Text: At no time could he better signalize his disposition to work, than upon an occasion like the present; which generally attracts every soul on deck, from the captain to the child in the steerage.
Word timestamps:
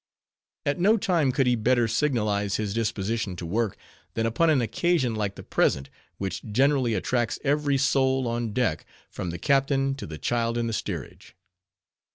At 0.65 0.79
no 0.79 0.97
time 0.97 1.31
could 1.31 1.45
he 1.45 1.55
better 1.55 1.87
signalize 1.87 2.55
his 2.55 2.73
disposition 2.73 3.35
to 3.35 3.45
work, 3.45 3.77
than 4.15 4.25
upon 4.25 4.49
an 4.49 4.59
occasion 4.59 5.13
like 5.13 5.35
the 5.35 5.43
present; 5.43 5.91
which 6.17 6.41
generally 6.51 6.95
attracts 6.95 7.37
every 7.43 7.77
soul 7.77 8.27
on 8.27 8.51
deck, 8.51 8.83
from 9.11 9.29
the 9.29 9.37
captain 9.37 9.93
to 9.97 10.07
the 10.07 10.17
child 10.17 10.57
in 10.57 10.65
the 10.65 10.73
steerage. 10.73 11.35